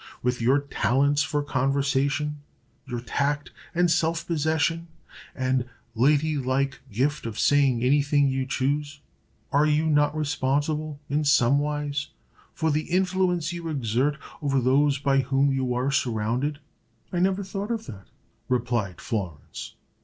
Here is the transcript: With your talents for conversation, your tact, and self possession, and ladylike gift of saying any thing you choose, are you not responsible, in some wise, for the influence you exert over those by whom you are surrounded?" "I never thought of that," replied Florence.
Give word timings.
With 0.23 0.41
your 0.41 0.57
talents 0.61 1.21
for 1.21 1.43
conversation, 1.43 2.41
your 2.87 3.01
tact, 3.01 3.51
and 3.75 3.91
self 3.91 4.25
possession, 4.25 4.87
and 5.35 5.69
ladylike 5.93 6.79
gift 6.91 7.27
of 7.27 7.37
saying 7.37 7.83
any 7.83 8.01
thing 8.01 8.27
you 8.27 8.47
choose, 8.47 8.99
are 9.51 9.67
you 9.67 9.85
not 9.85 10.17
responsible, 10.17 10.99
in 11.07 11.23
some 11.23 11.59
wise, 11.59 12.07
for 12.51 12.71
the 12.71 12.89
influence 12.89 13.53
you 13.53 13.69
exert 13.69 14.17
over 14.41 14.59
those 14.59 14.97
by 14.97 15.19
whom 15.21 15.51
you 15.53 15.71
are 15.75 15.91
surrounded?" 15.91 16.57
"I 17.13 17.19
never 17.19 17.43
thought 17.43 17.69
of 17.69 17.85
that," 17.85 18.07
replied 18.49 18.99
Florence. 18.99 19.75